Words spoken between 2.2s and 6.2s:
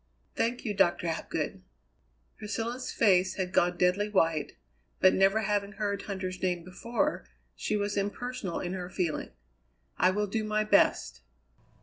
Priscilla's face had gone deadly white, but never having heard